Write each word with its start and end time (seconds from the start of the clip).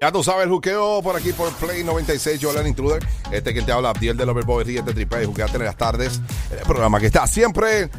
Ya 0.00 0.12
tú 0.12 0.22
sabes, 0.22 0.44
el 0.44 0.50
juqueo 0.50 1.02
por 1.02 1.16
aquí 1.16 1.32
por 1.32 1.52
Play 1.54 1.82
96, 1.82 2.38
Joel 2.40 2.66
Intruder. 2.66 3.04
Este 3.32 3.52
que 3.52 3.62
te 3.62 3.72
habla, 3.72 3.90
Abdiel 3.90 4.16
de 4.16 4.24
Loverboy, 4.24 4.62
Ríete 4.62 4.92
Triple, 4.92 5.26
juqueate 5.26 5.56
en 5.56 5.64
las 5.64 5.76
tardes. 5.76 6.20
El 6.52 6.64
programa 6.66 7.00
que 7.00 7.06
está 7.06 7.26
siempre 7.26 7.90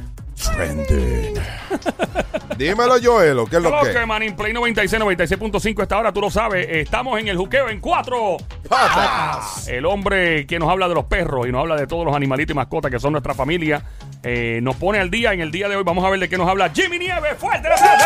trending. 0.56 1.36
Dímelo, 2.58 2.96
Joel, 3.02 3.40
¿qué 3.50 3.58
es 3.58 3.64
lo 3.64 3.82
que? 3.82 3.94
que, 3.94 4.06
man, 4.06 4.24
en 4.24 4.36
Play 4.36 4.54
96, 4.54 5.02
96.5 5.02 5.82
esta 5.82 5.98
hora, 5.98 6.12
tú 6.12 6.22
lo 6.22 6.30
sabes. 6.30 6.68
Estamos 6.70 7.20
en 7.20 7.28
el 7.28 7.38
juqueo 7.38 7.70
en 7.70 7.80
cuatro. 7.80 8.38
Patas. 8.68 9.68
El 9.68 9.86
hombre 9.86 10.46
que 10.46 10.60
nos 10.60 10.70
habla 10.70 10.88
de 10.88 10.96
los 10.96 11.06
perros 11.06 11.48
y 11.48 11.52
nos 11.52 11.62
habla 11.62 11.76
de 11.76 11.88
todos 11.88 12.06
los 12.06 12.16
animalitos 12.16 12.54
y 12.54 12.56
mascotas 12.56 12.92
que 12.92 13.00
son 13.00 13.14
nuestra 13.14 13.34
familia, 13.34 13.84
eh, 14.24 14.60
nos 14.62 14.76
pone 14.76 15.00
al 15.00 15.10
día. 15.10 15.34
En 15.34 15.42
el 15.42 15.52
día 15.52 15.70
de 15.70 15.76
hoy 15.76 15.84
vamos 15.84 16.04
a 16.06 16.10
ver 16.10 16.20
de 16.20 16.30
qué 16.30 16.38
nos 16.38 16.48
habla 16.48 16.70
Jimmy 16.70 17.00
Nieves. 17.00 17.38
¡Fuerte 17.38 17.68
el 17.68 17.74
aplauso! 17.74 18.06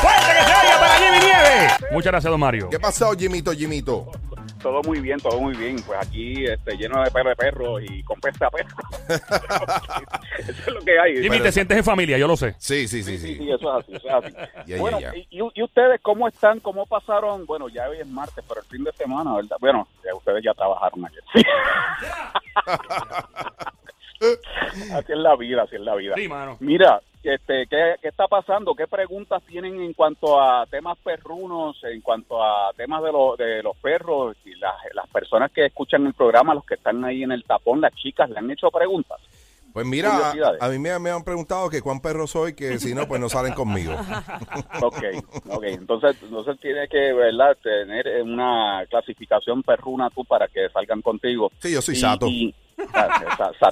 ¡Fuerte 0.00 0.32
que 0.38 0.44
se 0.44 0.52
oiga 0.52 0.80
para 0.80 0.94
Jimmy 0.94 1.18
Nieves! 1.24 1.72
Muchas 1.92 2.12
gracias, 2.12 2.30
don 2.30 2.40
Mario. 2.40 2.68
¿Qué 2.70 2.78
pasó, 2.78 3.12
Jimito, 3.12 3.52
Jimito? 3.52 4.10
todo 4.64 4.80
muy 4.82 4.98
bien, 4.98 5.20
todo 5.20 5.38
muy 5.38 5.54
bien. 5.54 5.76
Pues 5.86 5.98
aquí 6.00 6.46
este, 6.46 6.76
lleno 6.78 7.02
de 7.04 7.10
perro 7.10 7.28
de 7.28 7.36
perros 7.36 7.82
y 7.82 8.02
con 8.02 8.18
pesta 8.18 8.50
perro. 8.50 8.74
eso 10.38 10.52
es 10.66 10.66
lo 10.66 10.80
que 10.80 10.98
hay. 10.98 11.22
Jimmy, 11.22 11.40
te 11.40 11.52
sientes 11.52 11.76
en 11.76 11.84
familia, 11.84 12.16
yo 12.16 12.26
lo 12.26 12.34
sé. 12.34 12.54
Sí, 12.58 12.88
sí, 12.88 13.02
sí, 13.02 13.18
Sí, 13.18 13.26
sí. 13.26 13.36
sí, 13.36 13.50
eso 13.52 13.78
es 13.78 13.84
así, 13.84 13.94
eso 13.94 14.08
es 14.08 14.14
así. 14.14 14.34
Bueno. 14.78 14.98
Y, 15.14 15.38
y 15.54 15.62
ustedes 15.62 16.00
cómo 16.00 16.26
están? 16.26 16.60
¿Cómo 16.60 16.86
pasaron? 16.86 17.44
Bueno, 17.44 17.68
ya 17.68 17.88
hoy 17.88 17.98
es 18.00 18.06
martes, 18.06 18.42
pero 18.48 18.60
el 18.62 18.66
fin 18.66 18.82
de 18.82 18.92
semana, 18.92 19.34
¿verdad? 19.34 19.56
Bueno, 19.60 19.86
ya 20.02 20.14
ustedes 20.14 20.42
ya 20.42 20.54
trabajaron 20.54 21.04
ayer. 21.04 21.22
así 24.92 25.12
es 25.12 25.18
la 25.18 25.36
vida, 25.36 25.62
así 25.62 25.76
es 25.76 25.82
la 25.82 25.94
vida. 25.94 26.14
Sí, 26.16 26.28
mano. 26.28 26.56
Mira, 26.60 27.00
este, 27.22 27.66
¿qué, 27.68 27.94
¿qué 28.02 28.08
está 28.08 28.26
pasando? 28.28 28.74
¿Qué 28.74 28.86
preguntas 28.86 29.42
tienen 29.46 29.80
en 29.80 29.92
cuanto 29.94 30.40
a 30.40 30.66
temas 30.66 30.98
perrunos, 30.98 31.76
en 31.84 32.00
cuanto 32.02 32.42
a 32.42 32.72
temas 32.76 33.02
de, 33.02 33.12
los 33.12 33.38
de 33.38 33.62
los 33.62 33.76
perros 33.78 34.36
y 34.44 34.54
las, 34.56 34.74
las 34.94 35.08
personas 35.08 35.50
que 35.52 35.66
escuchan 35.66 36.06
el 36.06 36.14
programa, 36.14 36.54
los 36.54 36.64
que 36.66 36.74
están 36.74 37.04
ahí 37.04 37.22
en 37.22 37.32
el 37.32 37.44
tapón, 37.44 37.80
las 37.80 37.94
chicas, 37.94 38.28
le 38.30 38.38
han 38.38 38.50
hecho 38.50 38.70
preguntas? 38.70 39.18
Pues 39.72 39.86
mira, 39.86 40.10
Curiosidades. 40.10 40.62
a 40.62 40.68
mí 40.68 40.78
me, 40.78 40.96
me 41.00 41.10
han 41.10 41.24
preguntado 41.24 41.68
que 41.68 41.82
cuán 41.82 41.98
perro 42.00 42.28
soy, 42.28 42.54
que 42.54 42.78
si 42.78 42.94
no, 42.94 43.08
pues 43.08 43.20
no 43.20 43.28
salen 43.28 43.54
conmigo. 43.54 43.92
Ok, 44.82 45.02
ok. 45.50 45.64
Entonces, 45.64 46.16
entonces 46.22 46.60
tiene 46.60 46.86
que, 46.88 47.12
¿verdad?, 47.12 47.56
tener 47.62 48.06
una 48.22 48.84
clasificación 48.88 49.62
perruna 49.64 50.10
tú 50.10 50.24
para 50.24 50.46
que 50.46 50.68
salgan 50.68 51.00
contigo. 51.02 51.50
Sí, 51.58 51.72
yo 51.72 51.80
soy 51.82 51.94
Y- 51.94 51.98
sato. 51.98 52.26
y-. 52.28 52.54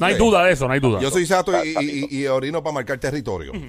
No 0.01 0.07
hay 0.07 0.15
duda 0.15 0.45
de 0.45 0.53
eso, 0.53 0.67
no 0.67 0.75
hay 0.75 0.81
duda. 0.81 1.01
Yo 1.01 1.11
soy 1.11 1.27
sato 1.27 1.53
y, 1.65 1.75
y- 2.11 2.21
y 2.23 2.27
orino 2.27 2.63
para 2.63 2.75
marcar 2.75 2.99
territorio. 2.99 3.53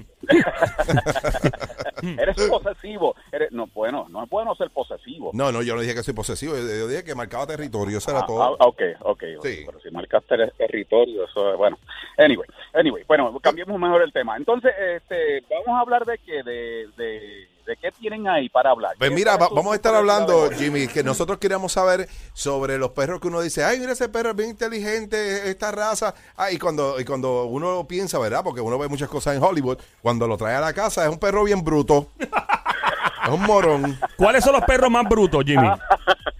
Eres 2.02 2.36
posesivo. 2.48 3.14
Eres, 3.32 3.50
no, 3.52 3.66
bueno, 3.68 4.06
no 4.10 4.24
es 4.24 4.30
bueno 4.30 4.54
ser 4.54 4.70
posesivo. 4.70 5.30
No, 5.32 5.50
no, 5.52 5.62
yo 5.62 5.74
no 5.74 5.80
dije 5.80 5.94
que 5.94 6.02
soy 6.02 6.14
posesivo, 6.14 6.54
yo, 6.56 6.62
yo 6.62 6.88
dije 6.88 7.04
que 7.04 7.14
marcaba 7.14 7.46
territorio, 7.46 7.98
eso 7.98 8.10
era 8.10 8.20
Ah, 8.20 8.26
todo. 8.26 8.42
ah, 8.42 8.56
ok, 8.66 8.82
ok. 9.00 9.22
Sí. 9.42 9.62
Pero 9.66 9.80
si 9.80 9.90
marcas 9.90 10.22
ter- 10.24 10.52
territorio, 10.56 11.24
eso 11.24 11.52
es 11.52 11.56
bueno. 11.58 11.78
Anyway, 12.18 12.48
anyway, 12.74 13.04
bueno, 13.06 13.38
cambiemos 13.40 13.78
mejor 13.78 14.02
el 14.02 14.12
tema. 14.12 14.36
Entonces, 14.36 14.72
este, 14.96 15.42
vamos 15.50 15.68
a 15.68 15.80
hablar 15.80 16.04
de 16.04 16.18
qué, 16.18 16.42
de, 16.42 16.88
de, 16.96 17.48
de 17.66 17.76
qué 17.76 17.90
tienen 17.92 18.28
ahí 18.28 18.48
para 18.48 18.70
hablar. 18.70 18.94
Pues 18.98 19.10
¿Qué- 19.10 19.14
mira, 19.16 19.36
va- 19.36 19.48
vamos 19.48 19.72
a 19.72 19.76
estar 19.76 19.94
hablando? 19.94 20.50
Jimmy, 20.50 20.86
que 20.88 21.02
nosotros 21.02 21.38
queríamos 21.38 21.72
saber 21.72 22.08
sobre 22.32 22.78
los 22.78 22.90
perros 22.90 23.20
que 23.20 23.28
uno 23.28 23.40
dice, 23.40 23.64
ay, 23.64 23.80
mira 23.80 23.92
ese 23.92 24.08
perro 24.08 24.30
es 24.30 24.36
bien 24.36 24.50
inteligente, 24.50 25.48
esta 25.50 25.70
raza. 25.72 26.14
Ah, 26.36 26.50
y 26.50 26.58
cuando, 26.58 27.00
y 27.00 27.04
cuando 27.04 27.44
uno 27.44 27.86
piensa, 27.86 28.18
¿verdad? 28.18 28.42
Porque 28.44 28.60
uno 28.60 28.78
ve 28.78 28.88
muchas 28.88 29.08
cosas 29.08 29.36
en 29.36 29.42
Hollywood, 29.42 29.78
cuando 30.02 30.26
lo 30.26 30.36
trae 30.36 30.54
a 30.56 30.60
la 30.60 30.72
casa 30.72 31.04
es 31.04 31.10
un 31.10 31.18
perro 31.18 31.44
bien 31.44 31.62
bruto. 31.64 32.08
es 32.18 33.30
un 33.30 33.42
morón. 33.42 33.98
¿Cuáles 34.16 34.44
son 34.44 34.52
los 34.54 34.64
perros 34.64 34.90
más 34.90 35.08
brutos, 35.08 35.42
Jimmy? 35.44 35.68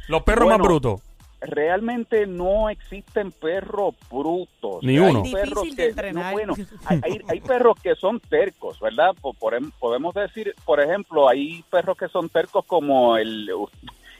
Los 0.09 0.22
perros 0.22 0.44
Bueno, 0.44 0.59
más 0.59 0.66
brutos. 0.66 1.00
Realmente 1.47 2.27
no 2.27 2.69
existen 2.69 3.32
perros 3.32 3.94
brutos. 4.10 4.82
Ni 4.82 4.93
Hay 4.99 5.10
uno. 5.10 5.22
perros 5.22 5.62
Difícil 5.65 5.77
de 5.77 5.82
que- 5.82 5.88
entrenar. 5.91 6.25
no, 6.27 6.32
bueno, 6.32 6.55
hay, 6.87 7.00
hay- 7.03 7.21
hay 7.28 7.41
perros 7.41 7.77
que 7.82 7.94
son 7.97 8.21
tercos, 8.21 8.81
¿verdad? 8.81 9.15
Po- 9.21 9.34
por 9.34 9.55
em- 9.55 9.71
podemos 9.78 10.15
decir, 10.15 10.55
por 10.65 10.81
ejemplo, 10.81 11.28
hay 11.28 11.62
perros 11.71 11.97
que 11.97 12.09
son 12.09 12.28
tercos 12.28 12.65
como 12.65 13.16
el, 13.16 13.50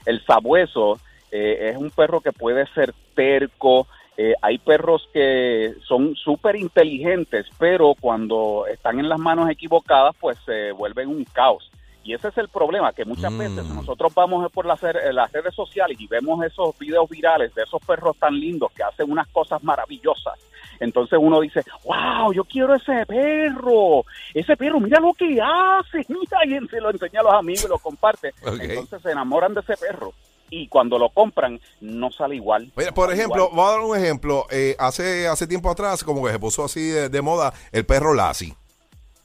el 0.05 0.25
sabueso. 0.25 0.99
eh, 1.31 1.71
es 1.71 1.75
un 1.77 1.89
perro 1.91 2.21
que 2.21 2.31
puede 2.31 2.65
ser 2.67 2.93
terco. 3.13 3.87
Eh, 4.15 4.33
hay 4.41 4.57
perros 4.57 5.09
que 5.11 5.73
son 5.85 6.15
súper 6.15 6.55
inteligentes, 6.55 7.45
pero 7.59 7.93
cuando 7.99 8.65
están 8.71 8.99
en 9.01 9.09
las 9.09 9.19
manos 9.19 9.49
equivocadas, 9.49 10.15
pues 10.21 10.37
se 10.45 10.71
vuelven 10.71 11.09
un 11.09 11.25
caos. 11.25 11.69
Y 12.05 12.13
ese 12.13 12.27
es 12.27 12.37
el 12.37 12.49
problema, 12.49 12.93
que 12.93 13.03
muchas 13.03 13.31
Mm. 13.31 13.37
veces 13.39 13.65
nosotros 13.65 14.13
vamos 14.13 14.51
por 14.51 14.67
las, 14.67 14.79
redes 14.79 15.55
sociales 15.55 15.99
y 15.99 16.05
vemos 16.05 16.45
esos 16.45 16.77
videos 16.77 17.09
virales 17.09 17.53
de 17.55 17.63
esos 17.63 17.81
perros 17.83 18.15
tan 18.17 18.39
lindos 18.39 18.71
que 18.73 18.83
hacen 18.83 19.11
unas 19.11 19.27
cosas 19.29 19.63
maravillosas. 19.63 20.35
Entonces 20.79 21.17
uno 21.19 21.41
dice, 21.41 21.63
wow, 21.83 22.31
yo 22.31 22.43
quiero 22.43 22.75
ese 22.75 23.05
perro, 23.07 24.05
ese 24.35 24.55
perro, 24.55 24.79
mira 24.79 24.99
lo 24.99 25.13
que 25.13 25.39
hace, 25.41 26.05
mira, 26.09 26.45
y 26.45 26.67
se 26.67 26.79
lo 26.79 26.91
enseña 26.91 27.21
a 27.21 27.23
los 27.23 27.33
amigos 27.33 27.65
y 27.65 27.69
lo 27.69 27.79
comparte. 27.79 28.33
Entonces 28.45 29.01
se 29.01 29.11
enamoran 29.11 29.55
de 29.55 29.61
ese 29.61 29.75
perro 29.75 30.13
y 30.51 30.67
cuando 30.67 30.99
lo 30.99 31.09
compran 31.09 31.59
no 31.81 32.11
sale 32.11 32.35
igual. 32.35 32.71
Mira, 32.75 32.91
por 32.93 33.11
ejemplo, 33.11 33.49
igual. 33.49 33.55
voy 33.55 33.65
a 33.65 33.71
dar 33.71 33.79
un 33.79 33.97
ejemplo. 33.97 34.45
Eh, 34.51 34.75
hace, 34.77 35.27
hace 35.27 35.47
tiempo 35.47 35.71
atrás, 35.71 36.03
como 36.03 36.23
que 36.23 36.31
se 36.31 36.39
puso 36.39 36.63
así 36.63 36.81
de, 36.87 37.09
de 37.09 37.21
moda, 37.23 37.51
el 37.71 37.83
perro 37.85 38.13
Lassie. 38.13 38.55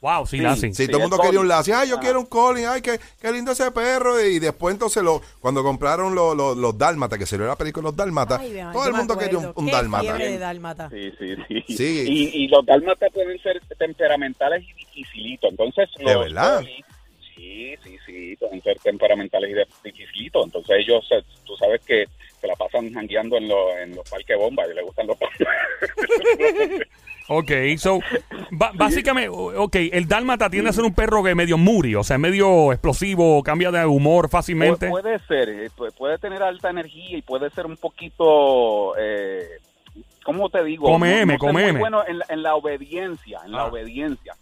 Wow, 0.01 0.27
sí, 0.27 0.39
Sí. 0.39 0.43
la 0.43 0.53
hacen. 0.53 0.75
Sí, 0.75 0.85
Sí, 0.85 0.89
todo 0.91 0.99
el 1.03 1.09
mundo 1.11 1.19
quería 1.23 1.41
un. 1.41 1.49
Lassie. 1.49 1.75
Ay, 1.75 1.91
yo 1.91 1.97
Ah. 1.97 2.01
quiero 2.01 2.21
un 2.21 2.27
Collie. 2.27 2.65
Ay, 2.67 2.81
qué, 2.81 2.99
qué 3.21 3.31
lindo 3.33 3.53
ese 3.53 3.71
perro. 3.71 4.19
Y 4.25 4.39
después 4.39 4.73
entonces 4.73 5.03
lo, 5.03 5.21
cuando 5.41 5.63
compraron 5.63 6.15
los, 6.15 6.35
los, 6.35 6.57
los 6.57 6.79
Dálmatas, 6.79 7.19
que 7.19 7.27
salió 7.27 7.47
la 7.47 7.57
película 7.57 7.91
Los 7.91 7.97
Ay, 8.41 8.53
vean, 8.53 8.73
todo 8.73 8.83
yo 8.83 8.87
el 8.87 8.93
me 8.93 8.99
mundo 8.99 9.19
quería 9.19 9.39
un, 9.39 9.45
acuerdo. 9.45 9.61
un 9.61 9.67
Qué 9.67 9.73
Dálmata. 9.73 10.03
fiebre 10.05 10.31
de 10.31 10.39
dálmata. 10.39 10.89
Sí, 10.91 11.13
sí, 11.19 11.35
sí. 11.67 11.77
Sí. 11.77 12.05
Y, 12.09 12.45
y 12.45 12.49
los 12.49 12.65
dálmatas 12.65 13.11
pueden 13.13 13.39
ser 13.43 13.61
temperamentales 13.79 14.65
y 14.65 14.73
dificilitos. 14.73 15.51
Entonces, 15.51 15.89
¿De 15.99 16.05
los 16.15 16.25
verdad? 16.25 16.63
sí, 17.35 17.75
sí, 17.85 17.97
sí, 18.07 18.37
pueden 18.37 18.63
ser 18.63 18.79
temperamentales 18.79 19.51
y 19.51 19.53
de- 19.53 19.69
dificilitos. 19.85 20.47
Entonces, 20.47 20.77
ellos, 20.79 21.07
eh, 21.11 21.23
tú 21.45 21.55
sabes 21.57 21.81
que 21.85 22.07
se 22.41 22.47
la 22.47 22.55
pasan 22.57 22.91
jangueando 22.95 23.37
en, 23.37 23.49
los 23.49 23.77
en 23.83 23.95
los 23.97 24.09
parques 24.09 24.39
bomba 24.39 24.65
y 24.67 24.75
les 24.75 24.85
gustan 24.85 25.07
los 25.09 25.17
parques. 25.19 25.47
Ok, 27.29 27.51
so, 27.79 28.01
básicamente, 28.75 29.31
ok, 29.31 29.75
el 29.93 30.07
dálmata 30.07 30.51
tiende 30.51 30.71
a 30.71 30.73
ser 30.73 30.85
un 30.85 30.95
perro 30.95 31.23
que 31.23 31.35
medio 31.35 31.57
muri, 31.57 31.95
o 31.95 32.05
sea, 32.05 32.19
medio 32.19 32.73
explosivo, 32.73 33.43
cambia 33.43 33.71
de 33.71 33.87
humor 33.87 34.29
fácilmente. 34.29 34.89
Pu- 34.89 35.01
puede 35.01 35.19
ser, 35.21 35.49
eh, 35.49 35.71
pu- 35.77 35.93
puede 35.97 36.19
tener 36.19 36.43
alta 36.43 36.69
energía 36.71 37.17
y 37.17 37.23
puede 37.23 37.49
ser 37.51 37.67
un 37.67 37.77
poquito, 37.77 38.95
eh, 38.99 39.47
¿cómo 40.25 40.49
te 40.51 40.63
digo? 40.65 40.87
Come 40.87 41.21
M, 41.23 41.33
ser 41.33 41.39
come 41.39 41.53
muy 41.53 41.71
M. 41.71 41.79
bueno 41.81 42.03
en 42.07 42.19
la, 42.19 42.27
en 42.29 42.43
la 42.43 42.55
obediencia, 42.55 43.41
en 43.45 43.53
la 43.53 43.63
Ah. 43.63 43.67
obediencia. 43.67 44.35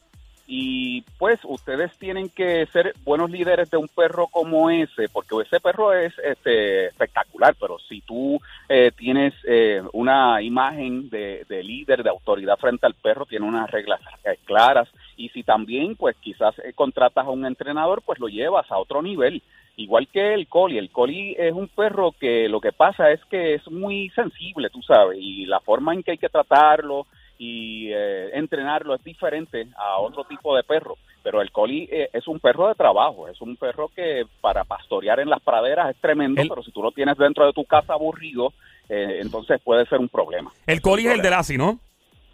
Y 0.51 1.03
pues 1.19 1.39
ustedes 1.45 1.97
tienen 1.99 2.31
que 2.31 2.65
ser 2.73 2.95
buenos 3.05 3.31
líderes 3.31 3.71
de 3.71 3.77
un 3.77 3.87
perro 3.87 4.29
como 4.29 4.71
ese, 4.71 5.11
porque 5.13 5.37
ese 5.43 5.61
perro 5.61 5.93
es 5.93 6.15
este, 6.25 6.87
espectacular, 6.87 7.55
pero 7.61 7.79
si 7.79 8.01
tú 8.01 8.41
eh, 8.67 8.91
tienes 8.97 9.35
eh, 9.47 9.83
una 9.93 10.41
imagen 10.41 11.11
de, 11.11 11.45
de 11.51 11.63
líder, 11.63 12.03
de 12.03 12.09
autoridad 12.09 12.57
frente 12.57 12.87
al 12.87 12.95
perro, 12.95 13.27
tiene 13.27 13.45
unas 13.45 13.71
reglas 13.71 14.01
claras, 14.47 14.89
y 15.19 15.29
si 15.29 15.43
también 15.43 15.97
pues 15.97 16.17
quizás 16.17 16.59
eh, 16.61 16.73
contratas 16.75 17.27
a 17.27 17.31
un 17.31 17.45
entrenador, 17.45 18.01
pues 18.01 18.19
lo 18.19 18.29
llevas 18.29 18.71
a 18.73 18.79
otro 18.79 19.03
nivel. 19.03 19.43
Igual 19.77 20.09
que 20.09 20.33
el 20.33 20.49
collie, 20.49 20.79
el 20.79 20.91
collie 20.91 21.37
es 21.39 21.53
un 21.53 21.69
perro 21.69 22.13
que 22.13 22.49
lo 22.49 22.61
que 22.61 22.73
pasa 22.73 23.13
es 23.13 23.25
que 23.27 23.55
es 23.55 23.71
muy 23.71 24.09
sensible, 24.11 24.71
tú 24.71 24.81
sabes, 24.83 25.19
y 25.21 25.45
la 25.45 25.61
forma 25.61 25.93
en 25.93 26.03
que 26.03 26.13
hay 26.13 26.19
que 26.19 26.29
tratarlo 26.29 27.07
y 27.39 27.91
eh, 27.93 28.31
entrenarlo 28.35 28.95
es 28.95 29.05
diferente 29.05 29.69
a 29.77 29.99
otro 29.99 30.25
tipo 30.25 30.55
de 30.57 30.63
perro. 30.65 30.97
Pero 31.23 31.41
el 31.41 31.51
collie 31.53 31.89
eh, 31.91 32.11
es 32.13 32.27
un 32.27 32.41
perro 32.41 32.69
de 32.69 32.75
trabajo, 32.75 33.29
es 33.29 33.41
un 33.41 33.57
perro 33.57 33.89
que 33.95 34.25
para 34.41 34.65
pastorear 34.65 35.21
en 35.21 35.31
las 35.31 35.41
praderas 35.43 35.91
es 35.91 36.01
tremendo, 36.01 36.41
El- 36.43 36.49
pero 36.49 36.63
si 36.63 36.73
tú 36.73 36.83
lo 36.83 36.91
tienes 36.93 37.17
dentro 37.17 37.47
de 37.47 37.53
tu 37.53 37.65
casa 37.65 37.93
aburrido, 37.93 38.53
eh, 38.89 39.19
entonces 39.21 39.61
puede 39.63 39.87
ser 39.87 39.99
un 39.99 40.09
problema. 40.09 40.51
El 40.67 40.81
collie 40.81 41.09
es 41.09 41.15
el 41.15 41.23
de 41.23 41.31
Lassie, 41.31 41.59
¿no? 41.59 41.79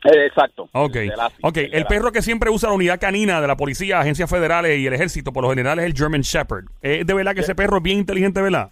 Eh, 0.04 0.26
exacto. 0.26 0.68
Ok, 0.72 0.96
el 0.96 1.08
de 1.08 1.16
Lassie, 1.16 1.38
ok. 1.42 1.54
de 1.54 1.64
El 1.72 1.86
perro 1.86 2.12
que 2.12 2.20
siempre 2.22 2.50
usa 2.50 2.68
la 2.68 2.74
unidad 2.74 3.00
canina 3.00 3.40
de 3.40 3.48
la 3.48 3.56
policía, 3.56 4.00
agencias 4.00 4.30
federales 4.30 4.78
y 4.78 4.86
el 4.86 4.92
ejército, 4.92 5.32
por 5.32 5.42
lo 5.44 5.50
general 5.50 5.78
es 5.78 5.86
el 5.86 5.94
German 5.94 6.20
Shepherd. 6.20 6.64
¿Es 6.82 7.06
de 7.06 7.14
verdad 7.14 7.34
que 7.34 7.40
ese 7.40 7.54
perro 7.54 7.78
es 7.78 7.82
bien 7.82 7.98
inteligente, 7.98 8.40
verdad? 8.42 8.70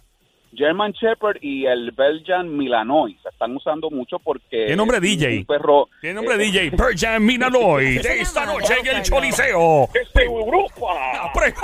German 0.55 0.91
Shepherd 0.91 1.37
y 1.41 1.65
el 1.65 1.91
Belgian 1.91 2.55
Milanois 2.55 3.17
están 3.33 3.55
usando 3.55 3.89
mucho 3.89 4.19
porque 4.19 4.65
¿Qué 4.67 4.75
nombre 4.75 4.99
DJ? 4.99 5.39
un 5.39 5.45
perro 5.45 5.89
Tiene 5.99 6.15
nombre 6.15 6.35
eh, 6.35 6.37
DJ, 6.37 6.71
Perjan 6.71 7.23
Minaloy, 7.25 7.97
¿Qué 7.97 8.03
se 8.03 8.09
de 8.09 8.21
esta 8.21 8.45
noche 8.45 8.73
en 8.79 8.87
el. 8.87 9.03
Choliseo. 9.03 9.89
¡Es 9.93 10.13
de 10.13 10.23
Europa! 10.23 11.31
Pre- 11.33 11.53
con 11.53 11.63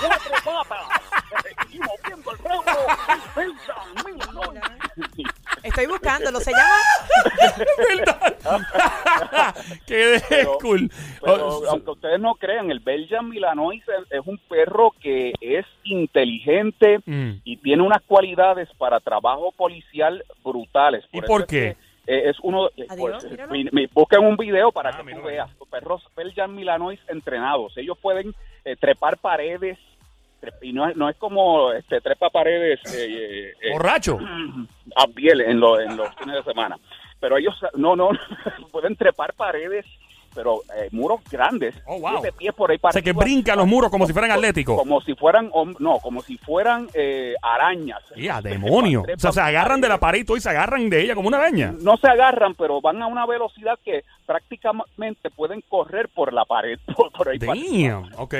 cuatro 0.00 0.32
patas 0.44 0.86
y 1.70 1.78
moviendo 1.78 2.30
el 2.32 2.38
rabo. 2.38 2.64
Estoy 5.62 5.86
buscándolo. 5.86 6.40
Se 6.40 6.50
llama. 6.50 6.76
¿Verdad? 7.96 9.54
Que 9.92 10.06
de 10.06 10.22
Pero- 10.28 10.58
cool. 10.60 10.90
Pero 11.24 11.48
Oh, 11.48 11.64
aunque 11.70 11.90
ustedes 11.90 12.20
no 12.20 12.34
crean, 12.34 12.70
el 12.70 12.80
Belgian 12.80 13.28
Milanois 13.28 13.82
es, 13.88 14.10
es 14.20 14.26
un 14.26 14.38
perro 14.48 14.92
que 15.00 15.32
es 15.40 15.66
inteligente 15.84 16.98
Mm. 17.06 17.32
y 17.44 17.56
tiene 17.58 17.82
unas 17.82 18.02
cualidades 18.02 18.68
para 18.78 19.00
trabajo 19.00 19.52
policial 19.52 20.22
brutales. 20.44 21.04
¿Y 21.12 21.20
por 21.22 21.42
es 21.42 21.46
qué? 21.46 21.76
que, 22.06 22.12
eh, 22.14 22.30
es 22.30 22.36
uno, 22.42 22.68
eh, 22.76 22.86
Adiós, 22.88 23.10
pues, 23.22 23.30
míralo. 23.30 23.52
mi- 23.52 23.68
mi- 23.72 23.86
busquen 23.86 24.24
un 24.24 24.36
video 24.36 24.72
para 24.72 24.90
Ah, 24.90 25.02
que 25.04 25.12
tú 25.14 25.22
veas. 25.22 25.50
Perros 25.70 26.02
Belgian 26.16 26.54
Milanois 26.54 27.00
entrenados. 27.08 27.76
Ellos 27.78 27.96
pueden 27.98 28.34
eh, 28.64 28.76
trepar 28.76 29.16
paredes 29.18 29.78
y 30.60 30.72
no 30.72 30.88
es, 30.88 30.96
no 30.96 31.08
es 31.08 31.16
como 31.16 31.72
este 31.72 32.00
trepa 32.00 32.28
paredes 32.28 32.80
eh, 32.94 33.06
eh, 33.06 33.52
eh, 33.62 33.72
Borracho. 33.72 34.18
a 34.96 35.06
piel 35.06 35.40
en, 35.40 35.60
lo- 35.60 35.80
en 35.80 35.96
los 35.96 36.08
fines 36.16 36.36
de 36.36 36.42
semana. 36.42 36.76
Pero 37.22 37.36
ellos 37.38 37.54
no, 37.76 37.94
no, 37.94 38.10
pueden 38.72 38.96
trepar 38.96 39.32
paredes, 39.34 39.86
pero 40.34 40.62
eh, 40.76 40.88
muros 40.90 41.20
grandes, 41.30 41.74
Oh, 41.86 42.00
wow. 42.00 42.20
pies 42.36 42.52
por 42.52 42.70
ahí 42.70 42.78
O 42.78 42.80
para 42.80 42.92
sea, 42.94 43.00
que 43.02 43.10
arriba, 43.10 43.22
brinca 43.22 43.54
los 43.54 43.66
muros 43.66 43.90
como 43.92 44.06
si 44.06 44.12
fueran 44.12 44.32
atléticos. 44.32 44.76
Como 44.76 45.00
si 45.02 45.14
fueran, 45.14 45.52
no, 45.78 45.98
como 46.00 46.20
si 46.22 46.36
fueran 46.38 46.88
eh, 46.94 47.34
arañas. 47.40 48.00
¡Ya, 48.16 48.40
demonio! 48.42 49.02
O 49.02 49.18
sea, 49.20 49.30
se 49.30 49.40
agarran 49.40 49.80
de 49.80 49.88
la 49.88 50.00
pared 50.00 50.20
y 50.20 50.24
todo 50.24 50.36
y 50.36 50.40
se 50.40 50.50
agarran 50.50 50.90
de 50.90 51.00
ella 51.02 51.14
como 51.14 51.28
una 51.28 51.36
araña. 51.38 51.72
No 51.80 51.96
se 51.96 52.08
agarran, 52.08 52.54
pero 52.56 52.80
van 52.80 53.00
a 53.02 53.06
una 53.06 53.24
velocidad 53.24 53.78
que 53.84 54.02
prácticamente 54.26 55.30
pueden 55.30 55.60
correr 55.68 56.08
por 56.08 56.32
la 56.32 56.44
pared. 56.44 56.78
Por, 56.96 57.12
por 57.12 57.28
ahí 57.28 57.38
para. 57.38 57.54
Damn, 57.54 58.10
ok. 58.16 58.34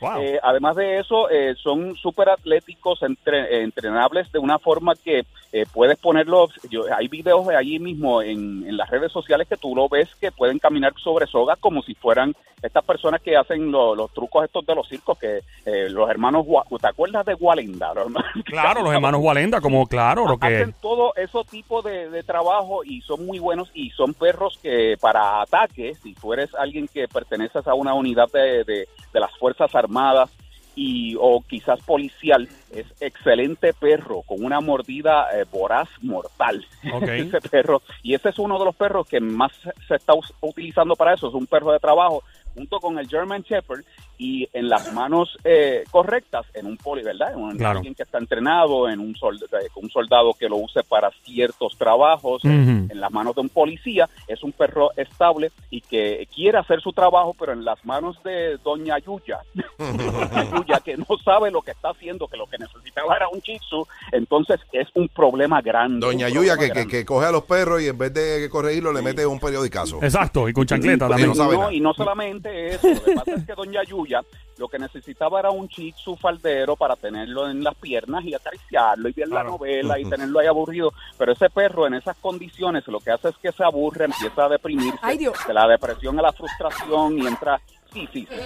Wow. 0.00 0.20
Eh, 0.22 0.38
además 0.42 0.76
de 0.76 0.98
eso, 0.98 1.28
eh, 1.30 1.54
son 1.62 1.96
súper 1.96 2.28
atléticos, 2.28 3.02
entre- 3.02 3.56
eh, 3.58 3.62
entrenables 3.62 4.30
de 4.32 4.38
una 4.38 4.58
forma 4.58 4.94
que 4.94 5.24
eh, 5.52 5.64
puedes 5.72 5.98
ponerlos. 5.98 6.50
Yo, 6.70 6.82
hay 6.94 7.08
videos 7.08 7.46
de 7.46 7.56
allí 7.56 7.78
mismo 7.78 8.20
en, 8.22 8.66
en 8.68 8.76
las 8.76 8.90
redes 8.90 9.10
sociales 9.10 9.48
que 9.48 9.56
tú 9.56 9.74
lo 9.74 9.88
ves 9.88 10.08
que 10.20 10.30
pueden 10.30 10.58
caminar 10.58 10.92
sobre 11.02 11.26
sogas 11.26 11.58
como 11.58 11.82
si 11.82 11.94
fueran 11.94 12.34
estas 12.62 12.84
personas 12.84 13.22
que 13.22 13.36
hacen 13.36 13.70
lo- 13.70 13.94
los 13.94 14.12
trucos 14.12 14.44
estos 14.44 14.66
de 14.66 14.74
los 14.74 14.86
circos, 14.88 15.18
que 15.18 15.40
eh, 15.64 15.88
los 15.88 16.10
hermanos. 16.10 16.44
¿Te 16.80 16.86
acuerdas 16.88 17.24
de 17.24 17.34
Walenda? 17.34 17.92
Los 17.94 18.12
claro, 18.44 18.82
los 18.82 18.92
hermanos 18.92 19.20
Walenda, 19.22 19.60
como 19.60 19.86
claro, 19.86 20.26
lo 20.26 20.38
que... 20.38 20.46
Hacen 20.46 20.74
todo 20.80 21.12
ese 21.16 21.38
tipo 21.50 21.82
de, 21.82 22.10
de 22.10 22.22
trabajo 22.22 22.82
y 22.84 23.00
son 23.02 23.24
muy 23.26 23.38
buenos 23.38 23.70
y 23.74 23.90
son 23.90 24.12
perros 24.14 24.58
que 24.62 24.96
para 25.00 25.40
ataques, 25.42 25.98
si 26.02 26.14
tú 26.14 26.32
eres 26.32 26.54
alguien 26.54 26.88
que 26.88 27.06
perteneces 27.08 27.66
a 27.66 27.74
una 27.74 27.94
unidad 27.94 28.28
de, 28.32 28.64
de- 28.64 28.88
de 29.12 29.20
las 29.20 29.36
Fuerzas 29.38 29.74
Armadas 29.74 30.30
y 30.74 31.16
o 31.18 31.40
quizás 31.40 31.80
policial, 31.80 32.48
es 32.70 32.86
excelente 33.00 33.72
perro 33.72 34.22
con 34.22 34.44
una 34.44 34.60
mordida 34.60 35.26
eh, 35.34 35.44
voraz 35.50 35.88
mortal. 36.02 36.64
Ese 37.02 37.40
perro 37.40 37.82
y 38.02 38.14
ese 38.14 38.28
es 38.28 38.38
uno 38.38 38.58
de 38.60 38.64
los 38.64 38.76
perros 38.76 39.08
que 39.08 39.18
más 39.18 39.50
se 39.88 39.96
está 39.96 40.12
utilizando 40.40 40.94
para 40.94 41.14
eso, 41.14 41.28
es 41.28 41.34
un 41.34 41.48
perro 41.48 41.72
de 41.72 41.80
trabajo 41.80 42.22
junto 42.58 42.78
con 42.80 42.98
el 42.98 43.08
German 43.08 43.42
Shepherd 43.42 43.84
y 44.18 44.48
en 44.52 44.68
las 44.68 44.92
manos 44.92 45.36
eh, 45.44 45.84
correctas 45.90 46.44
en 46.54 46.66
un 46.66 46.76
poli, 46.76 47.02
¿verdad? 47.04 47.32
En 47.32 47.38
un- 47.38 47.56
Claro. 47.56 47.78
alguien 47.78 47.94
que 47.94 48.02
está 48.02 48.18
entrenado, 48.18 48.88
en 48.88 48.98
un, 49.00 49.14
sold- 49.14 49.44
eh, 49.44 49.68
un 49.76 49.88
soldado 49.90 50.32
que 50.34 50.48
lo 50.48 50.56
use 50.56 50.82
para 50.82 51.10
ciertos 51.24 51.76
trabajos, 51.78 52.44
en, 52.44 52.88
en 52.90 53.00
las 53.00 53.10
manos 53.12 53.34
de 53.36 53.40
un 53.42 53.48
policía, 53.48 54.08
es 54.26 54.42
un 54.42 54.52
perro 54.52 54.90
estable 54.96 55.50
y 55.70 55.80
que 55.80 56.26
quiere 56.34 56.58
hacer 56.58 56.80
su 56.80 56.92
trabajo, 56.92 57.34
pero 57.38 57.52
en 57.52 57.64
las 57.64 57.82
manos 57.84 58.20
de 58.24 58.58
Doña 58.64 58.98
Yuya, 58.98 59.38
Doña 59.78 60.50
Yuya 60.50 60.80
que 60.84 60.96
no 60.96 61.06
sabe 61.24 61.50
lo 61.50 61.62
que 61.62 61.70
está 61.70 61.90
haciendo, 61.90 62.26
que 62.26 62.36
lo 62.36 62.46
que 62.46 62.58
necesitaba 62.58 63.14
era 63.16 63.28
un 63.28 63.40
chitsu, 63.40 63.86
entonces 64.12 64.60
es 64.72 64.88
un 64.94 65.08
problema 65.08 65.60
grande. 65.62 66.04
Doña 66.04 66.28
Yuya 66.28 66.56
que, 66.56 66.86
que, 66.86 67.04
coge 67.04 67.26
a 67.26 67.30
los 67.32 67.44
perros 67.44 67.80
y 67.82 67.86
en 67.88 67.96
vez 67.98 68.12
de 68.12 68.48
corregirlo 68.50 68.92
le 68.92 69.02
mete 69.02 69.24
un 69.26 69.38
periodicazo. 69.38 70.02
Exacto, 70.02 70.48
y 70.48 70.52
con 70.52 70.66
chancleta 70.66 71.06
Sí, 71.06 71.10
también. 71.24 71.32
no, 71.60 71.70
y 71.70 71.80
no 71.80 71.94
solamente 71.94 72.47
eso, 72.48 72.88
lo 72.88 73.02
que 73.04 73.12
pasa 73.14 73.34
es 73.34 73.44
que 73.46 73.54
Doña 73.54 73.82
Yuya 73.84 74.22
lo 74.58 74.66
que 74.68 74.78
necesitaba 74.78 75.38
era 75.38 75.50
un 75.50 75.68
tzu 75.68 76.16
faldero 76.16 76.74
para 76.74 76.96
tenerlo 76.96 77.48
en 77.48 77.62
las 77.62 77.76
piernas 77.76 78.24
y 78.24 78.34
acariciarlo 78.34 79.08
y 79.08 79.12
ver 79.12 79.28
Claro. 79.28 79.44
la 79.50 79.56
novela 79.56 79.98
y 80.00 80.04
tenerlo 80.04 80.40
ahí 80.40 80.48
aburrido. 80.48 80.92
Pero 81.16 81.30
ese 81.32 81.48
perro 81.48 81.86
en 81.86 81.94
esas 81.94 82.16
condiciones 82.16 82.86
lo 82.88 82.98
que 82.98 83.12
hace 83.12 83.28
es 83.28 83.36
que 83.36 83.52
se 83.52 83.62
aburre, 83.62 84.06
empieza 84.06 84.46
a 84.46 84.48
deprimirse, 84.48 84.98
Ay, 85.00 85.18
Dios. 85.18 85.36
de 85.46 85.54
la 85.54 85.68
depresión 85.68 86.18
a 86.18 86.22
la 86.22 86.32
frustración 86.32 87.18
y 87.18 87.26
entra... 87.28 87.60
Sí, 87.92 88.06
sí, 88.12 88.26
sí, 88.28 88.36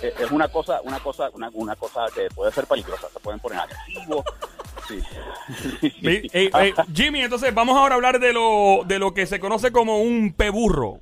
sí. 0.00 0.06
Es 0.18 0.30
una 0.32 0.48
cosa, 0.48 0.80
una 0.82 0.98
cosa, 1.00 1.30
una, 1.34 1.48
una 1.52 1.76
cosa 1.76 2.06
que 2.14 2.28
puede 2.34 2.50
ser 2.50 2.66
peligrosa. 2.66 3.08
Se 3.12 3.20
pueden 3.20 3.38
poner 3.38 3.60
agresivos. 3.60 4.24
Sí. 4.88 5.00
Jimmy, 6.94 7.20
entonces 7.22 7.54
vamos 7.54 7.76
ahora 7.76 7.94
a 7.94 7.96
hablar 7.96 8.18
de 8.20 8.32
lo, 8.32 8.82
de 8.86 8.98
lo 8.98 9.14
que 9.14 9.26
se 9.26 9.38
conoce 9.40 9.70
como 9.72 10.00
un 10.02 10.32
peburro. 10.32 11.00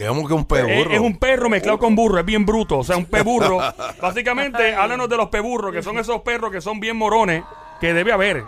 Que 0.00 0.06
como 0.06 0.26
que 0.26 0.32
un 0.32 0.40
Eh, 0.40 0.46
peburro. 0.48 0.90
es 0.92 0.98
un 0.98 1.18
perro 1.18 1.50
mezclado 1.50 1.78
con 1.78 1.94
burro, 1.94 2.18
es 2.18 2.24
bien 2.24 2.46
bruto, 2.46 2.78
o 2.78 2.82
sea, 2.82 2.96
un 2.96 3.04
peburro. 3.04 3.58
Básicamente, 4.00 4.74
háblanos 4.74 5.10
de 5.10 5.16
los 5.18 5.28
peburros, 5.28 5.72
que 5.74 5.82
son 5.82 5.98
esos 5.98 6.22
perros 6.22 6.50
que 6.50 6.62
son 6.62 6.80
bien 6.80 6.96
morones, 6.96 7.44
que 7.82 7.92
debe 7.92 8.10
haber. 8.10 8.44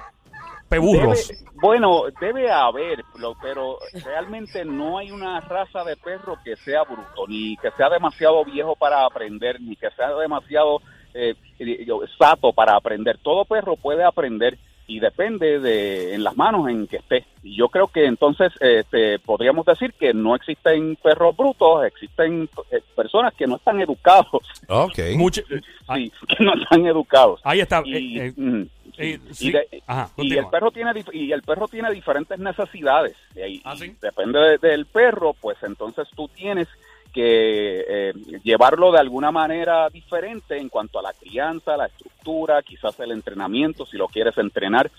Peburros. 0.70 1.28
Debe- 1.28 1.50
bueno, 1.56 2.04
debe 2.18 2.50
haber, 2.50 3.04
pero 3.42 3.76
realmente 4.02 4.64
no 4.64 4.96
hay 4.96 5.10
una 5.10 5.42
raza 5.42 5.84
de 5.84 5.94
perro 5.98 6.38
que 6.42 6.56
sea 6.56 6.84
bruto, 6.84 7.26
ni 7.28 7.58
que 7.58 7.70
sea 7.72 7.90
demasiado 7.90 8.42
viejo 8.46 8.74
para 8.74 9.04
aprender, 9.04 9.60
ni 9.60 9.76
que 9.76 9.90
sea 9.90 10.08
demasiado 10.14 10.80
eh, 11.12 11.34
digo, 11.58 12.00
sato 12.18 12.54
para 12.54 12.74
aprender. 12.76 13.18
Todo 13.22 13.44
perro 13.44 13.76
puede 13.76 14.02
aprender 14.02 14.56
y 14.96 15.00
depende 15.00 15.58
de 15.60 16.14
en 16.14 16.22
las 16.24 16.36
manos 16.36 16.68
en 16.68 16.86
que 16.86 16.96
esté. 16.96 17.24
Y 17.42 17.56
yo 17.56 17.68
creo 17.68 17.88
que 17.88 18.04
entonces 18.04 18.52
este, 18.60 19.18
podríamos 19.18 19.64
decir 19.64 19.92
que 19.94 20.12
no 20.12 20.34
existen 20.36 20.96
perros 20.96 21.36
brutos, 21.36 21.84
existen 21.86 22.48
eh, 22.70 22.80
personas 22.94 23.32
que 23.34 23.46
no 23.46 23.56
están 23.56 23.80
educados, 23.80 24.28
Ok. 24.68 24.98
Mucho- 25.16 25.42
sí, 25.94 26.12
que 26.28 26.44
no 26.44 26.54
están 26.54 26.86
educados. 26.86 27.40
Ahí 27.44 27.60
está. 27.60 27.82
Y, 27.84 28.18
eh, 28.18 28.26
eh, 28.26 28.32
mm, 28.36 28.62
sí. 28.62 28.68
eh, 28.98 29.20
Y 29.30 29.34
sí. 29.34 29.52
de- 29.52 29.82
Ajá, 29.86 30.08
y 30.12 30.16
continúa. 30.16 30.42
el 30.44 30.48
perro 30.50 30.70
tiene 30.70 31.04
y 31.12 31.32
el 31.32 31.42
perro 31.42 31.68
tiene 31.68 31.90
diferentes 31.90 32.38
necesidades 32.38 33.16
y 33.34 33.60
Ah, 33.64 33.74
y 33.74 33.78
¿sí? 33.78 33.96
depende 34.00 34.38
de- 34.38 34.58
del 34.58 34.86
perro 34.86 35.34
pues 35.40 35.56
entonces 35.62 36.06
tú 36.14 36.28
tienes 36.28 36.68
que 37.12 37.84
eh, 37.88 38.12
llevarlo 38.42 38.90
de 38.92 38.98
alguna 38.98 39.30
manera 39.30 39.88
diferente 39.90 40.56
en 40.58 40.68
cuanto 40.70 40.98
a 40.98 41.02
la 41.02 41.12
crianza 41.12 41.76
la 41.76 41.86
estructura 41.86 42.11
quizás 42.64 42.98
el 43.00 43.12
entrenamiento 43.12 43.86
si 43.86 43.96
lo 43.96 44.08
quieres 44.08 44.36
entrenar 44.38 44.90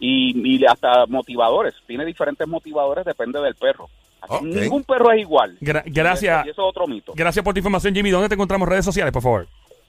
y, 0.00 0.32
y 0.56 0.64
hasta 0.64 1.06
motivadores 1.06 1.74
tiene 1.86 2.04
diferentes 2.04 2.46
motivadores 2.46 3.04
depende 3.04 3.40
del 3.40 3.54
perro 3.54 3.88
ningún 4.42 4.84
perro 4.84 5.12
es 5.12 5.20
igual 5.20 5.56
Gra- 5.60 5.82
gracias. 5.86 6.46
y 6.46 6.50
eso 6.50 6.62
es 6.62 6.68
otro 6.68 6.86
mito 6.86 7.12
Gracias 7.14 7.44
por 7.44 7.54
tu 7.54 7.58
información, 7.58 7.94
Jimmy. 7.94 8.10
¿Dónde 8.10 8.28
te 8.28 8.34
encontramos 8.34 8.68
redes 8.68 8.84
sociales, 8.84 9.12
por 9.12 9.22
favor? 9.22 9.46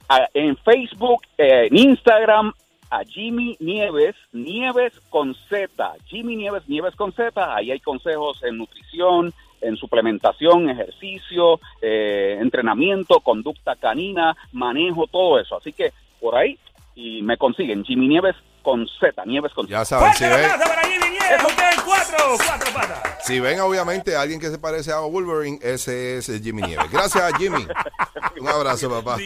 a- 0.08 0.28
en 0.34 0.56
Facebook, 0.58 1.22
eh, 1.38 1.68
en 1.70 1.78
Instagram, 1.78 2.54
a 2.92 3.00
Jimmy 3.06 3.56
Nieves, 3.60 4.16
Nieves 4.32 4.94
con 5.10 5.36
Z, 5.50 5.94
Jimmy 6.06 6.36
Nieves, 6.36 6.68
Nieves 6.68 6.96
con 6.96 7.12
Z, 7.12 7.56
ahí 7.56 7.72
hay 7.72 7.80
consejos 7.80 8.42
en 8.44 8.58
nutrición, 8.58 9.32
en 9.62 9.76
suplementación, 9.78 10.70
ejercicio, 10.70 11.60
eh, 11.82 12.38
entrenamiento, 12.42 13.20
conducta 13.20 13.76
canina, 13.76 14.36
manejo, 14.52 15.06
todo 15.08 15.40
eso. 15.40 15.58
Así 15.58 15.74
que 15.74 15.92
por 16.20 16.36
ahí 16.36 16.58
y 17.00 17.22
me 17.22 17.38
consiguen 17.38 17.86
Jimmy 17.86 18.10
Nieves 18.10 18.36
con 18.62 18.86
Z, 19.00 19.24
Nieves 19.26 19.54
con 19.54 19.66
Z. 19.66 19.80
Ya 19.80 19.86
saben, 19.86 20.14
si 20.14 20.26
¡Fuerte 20.26 20.36
ven, 20.36 20.48
la 20.50 20.58
casa 20.58 20.76
para 20.76 20.82
Jimmy 20.82 21.10
Nieves! 21.12 21.44
¡Usted 21.48 21.64
en 21.72 21.82
cuatro! 21.86 22.18
¡Cuatro 22.46 22.74
patas! 22.74 23.26
si 23.26 23.40
ven 23.40 23.60
obviamente 23.62 24.16
a 24.16 24.22
alguien 24.22 24.40
que 24.40 24.50
se 24.50 24.58
parece 24.58 24.92
a 24.92 25.00
Wolverine, 25.00 25.60
ese 25.62 26.18
es 26.18 26.28
Jimmy 26.44 26.64
Nieves. 26.64 26.92
Gracias, 26.92 27.34
Jimmy. 27.38 27.66
Un 28.40 28.48
abrazo, 28.50 28.90
papá. 28.90 29.18